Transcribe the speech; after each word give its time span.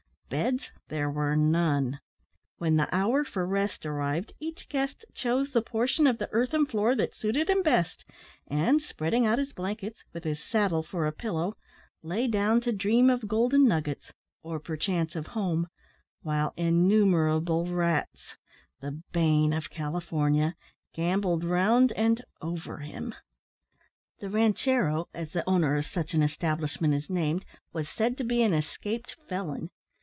Beds 0.31 0.71
there 0.87 1.09
were 1.11 1.35
none. 1.35 1.99
When 2.57 2.77
the 2.77 2.87
hour 2.95 3.25
for 3.25 3.45
rest 3.45 3.85
arrived, 3.85 4.31
each 4.39 4.69
guest 4.69 5.03
chose 5.13 5.51
the 5.51 5.61
portion 5.61 6.07
of 6.07 6.19
the 6.19 6.29
earthen 6.31 6.65
floor 6.65 6.95
that 6.95 7.13
suited 7.13 7.49
him 7.49 7.61
best, 7.61 8.05
and, 8.47 8.81
spreading 8.81 9.25
out 9.25 9.39
his 9.39 9.51
blankets, 9.51 10.05
with 10.13 10.23
his 10.23 10.39
saddle 10.41 10.83
for 10.83 11.05
a 11.05 11.11
pillow, 11.11 11.57
lay 12.01 12.27
down 12.27 12.61
to 12.61 12.71
dream 12.71 13.09
of 13.09 13.27
golden 13.27 13.67
nuggets, 13.67 14.13
or, 14.41 14.57
perchance, 14.61 15.17
of 15.17 15.27
home, 15.27 15.67
while 16.21 16.53
innumerable 16.55 17.65
rats 17.67 18.37
the 18.79 19.01
bane 19.11 19.51
of 19.51 19.69
California 19.69 20.55
gambolled 20.93 21.43
round 21.43 21.91
and 21.91 22.23
over 22.41 22.77
him. 22.77 23.13
The 24.21 24.29
ranchero, 24.29 25.09
as 25.13 25.33
the 25.33 25.43
owner 25.45 25.75
of 25.75 25.87
such 25.87 26.13
an 26.13 26.23
establishment 26.23 26.93
is 26.93 27.09
named, 27.09 27.43
was 27.73 27.89
said 27.89 28.17
to 28.19 28.23
be 28.23 28.41
an 28.43 28.53
escaped 28.53 29.17
felon. 29.27 29.71